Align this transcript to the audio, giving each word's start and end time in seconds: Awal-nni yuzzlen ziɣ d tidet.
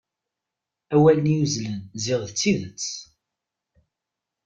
Awal-nni 0.93 1.33
yuzzlen 1.35 1.79
ziɣ 2.03 2.21
d 2.29 2.31
tidet. 2.39 2.87